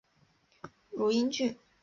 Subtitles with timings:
[0.97, 1.55] 汝阴郡。